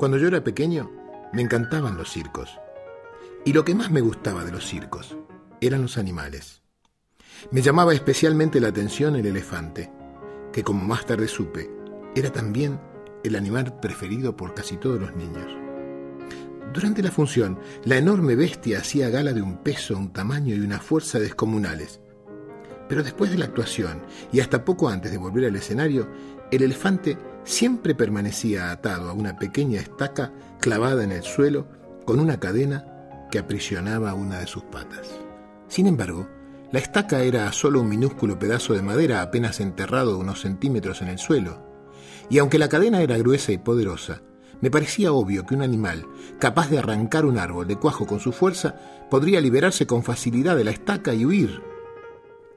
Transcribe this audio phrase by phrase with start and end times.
[0.00, 0.90] Cuando yo era pequeño,
[1.30, 2.58] me encantaban los circos.
[3.44, 5.14] Y lo que más me gustaba de los circos
[5.60, 6.62] eran los animales.
[7.50, 9.92] Me llamaba especialmente la atención el elefante,
[10.54, 11.70] que como más tarde supe,
[12.14, 12.80] era también
[13.24, 15.52] el animal preferido por casi todos los niños.
[16.72, 20.80] Durante la función, la enorme bestia hacía gala de un peso, un tamaño y una
[20.80, 22.00] fuerza descomunales.
[22.88, 24.00] Pero después de la actuación,
[24.32, 26.08] y hasta poco antes de volver al escenario,
[26.50, 31.66] el elefante siempre permanecía atado a una pequeña estaca clavada en el suelo
[32.04, 35.08] con una cadena que aprisionaba una de sus patas.
[35.68, 36.28] Sin embargo,
[36.72, 41.18] la estaca era solo un minúsculo pedazo de madera apenas enterrado unos centímetros en el
[41.18, 41.66] suelo,
[42.28, 44.22] y aunque la cadena era gruesa y poderosa,
[44.60, 46.06] me parecía obvio que un animal,
[46.38, 48.76] capaz de arrancar un árbol de cuajo con su fuerza,
[49.10, 51.62] podría liberarse con facilidad de la estaca y huir.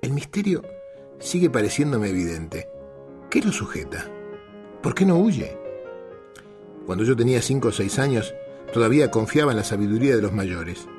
[0.01, 0.63] El misterio
[1.19, 2.67] sigue pareciéndome evidente.
[3.29, 4.05] ¿Qué lo sujeta?
[4.83, 5.57] ¿Por qué no huye?
[6.85, 8.35] Cuando yo tenía cinco o seis años,
[8.73, 10.89] todavía confiaba en la sabiduría de los mayores.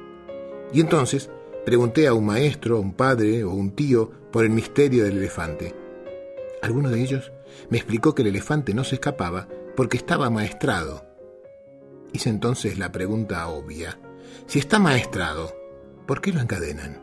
[0.73, 1.29] Y entonces
[1.67, 5.75] pregunté a un maestro, un padre o un tío por el misterio del elefante.
[6.63, 7.31] Alguno de ellos
[7.69, 11.05] me explicó que el elefante no se escapaba porque estaba maestrado.
[12.15, 13.99] Hice entonces la pregunta obvia.
[14.47, 15.55] Si está maestrado,
[16.07, 17.03] ¿por qué lo encadenan?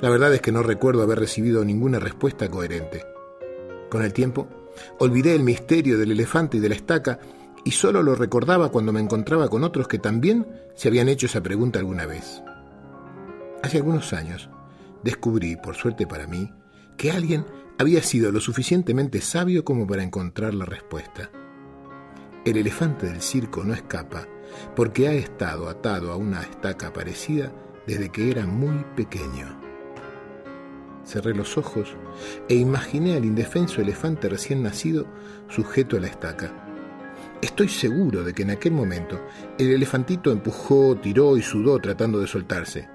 [0.00, 3.04] La verdad es que no recuerdo haber recibido ninguna respuesta coherente.
[3.90, 4.48] Con el tiempo,
[4.98, 7.18] olvidé el misterio del elefante y de la estaca
[7.64, 11.42] y solo lo recordaba cuando me encontraba con otros que también se habían hecho esa
[11.42, 12.42] pregunta alguna vez.
[13.62, 14.48] Hace algunos años
[15.04, 16.52] descubrí, por suerte para mí,
[16.96, 17.46] que alguien
[17.78, 21.30] había sido lo suficientemente sabio como para encontrar la respuesta.
[22.44, 24.26] El elefante del circo no escapa
[24.74, 27.52] porque ha estado atado a una estaca parecida
[27.86, 29.61] desde que era muy pequeño.
[31.04, 31.96] Cerré los ojos
[32.48, 35.06] e imaginé al indefenso elefante recién nacido
[35.48, 36.52] sujeto a la estaca.
[37.40, 39.20] Estoy seguro de que en aquel momento
[39.58, 42.88] el elefantito empujó, tiró y sudó tratando de soltarse.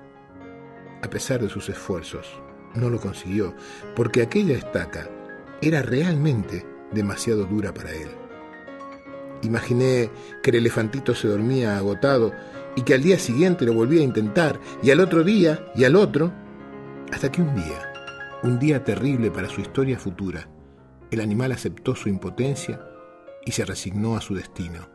[1.01, 2.25] A pesar de sus esfuerzos,
[2.73, 3.53] no lo consiguió,
[3.95, 5.09] porque aquella estaca
[5.61, 8.09] era realmente demasiado dura para él.
[9.41, 10.09] Imaginé
[10.41, 12.31] que el elefantito se dormía agotado
[12.75, 15.95] y que al día siguiente lo volvía a intentar, y al otro día, y al
[15.95, 16.31] otro,
[17.11, 17.96] hasta que un día,
[18.43, 20.47] un día terrible para su historia futura,
[21.09, 22.79] el animal aceptó su impotencia
[23.45, 24.89] y se resignó a su destino.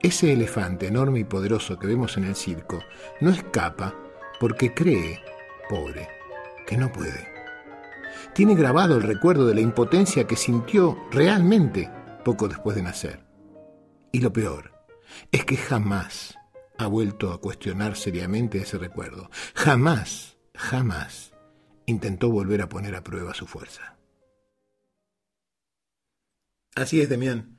[0.00, 2.80] Ese elefante enorme y poderoso que vemos en el circo
[3.20, 3.94] no escapa
[4.38, 5.20] porque cree,
[5.68, 6.08] pobre,
[6.66, 7.32] que no puede.
[8.34, 11.90] Tiene grabado el recuerdo de la impotencia que sintió realmente
[12.24, 13.24] poco después de nacer.
[14.12, 14.72] Y lo peor
[15.32, 16.36] es que jamás
[16.78, 19.30] ha vuelto a cuestionar seriamente ese recuerdo.
[19.54, 21.33] Jamás, jamás
[21.86, 23.96] intentó volver a poner a prueba su fuerza.
[26.74, 27.58] Así es, Demián.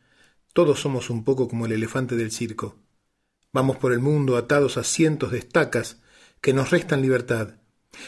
[0.53, 2.77] Todos somos un poco como el elefante del circo.
[3.51, 6.01] Vamos por el mundo atados a cientos de estacas
[6.41, 7.55] que nos restan libertad.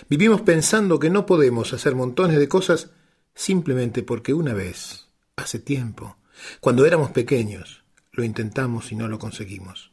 [0.10, 2.92] Vivimos pensando que no podemos hacer montones de cosas
[3.34, 6.18] simplemente porque una vez, hace tiempo,
[6.60, 9.92] cuando éramos pequeños, lo intentamos y no lo conseguimos.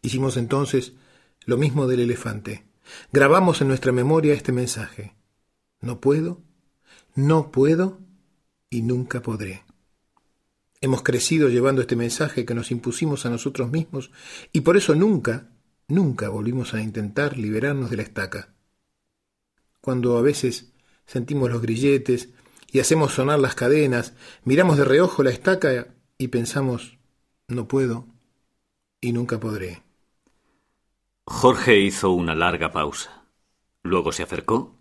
[0.00, 0.92] Hicimos entonces
[1.44, 2.64] lo mismo del elefante.
[3.12, 5.15] Grabamos en nuestra memoria este mensaje.
[5.86, 6.42] No puedo,
[7.14, 8.00] no puedo
[8.70, 9.62] y nunca podré.
[10.80, 14.10] Hemos crecido llevando este mensaje que nos impusimos a nosotros mismos
[14.52, 15.48] y por eso nunca,
[15.86, 18.52] nunca volvimos a intentar liberarnos de la estaca.
[19.80, 20.72] Cuando a veces
[21.06, 22.30] sentimos los grilletes
[22.72, 26.98] y hacemos sonar las cadenas, miramos de reojo la estaca y pensamos,
[27.46, 28.08] no puedo
[29.00, 29.84] y nunca podré.
[31.26, 33.22] Jorge hizo una larga pausa.
[33.84, 34.75] Luego se acercó,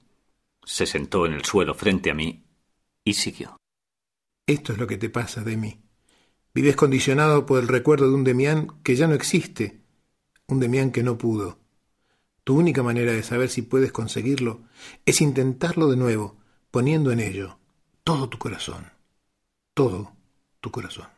[0.65, 2.43] se sentó en el suelo frente a mí
[3.03, 3.57] y siguió.
[4.47, 5.81] Esto es lo que te pasa de mí.
[6.53, 9.81] Vives condicionado por el recuerdo de un Demián que ya no existe,
[10.47, 11.59] un Demián que no pudo.
[12.43, 14.63] Tu única manera de saber si puedes conseguirlo
[15.05, 16.37] es intentarlo de nuevo,
[16.71, 17.59] poniendo en ello
[18.03, 18.91] todo tu corazón,
[19.73, 20.13] todo
[20.61, 21.14] tu corazón.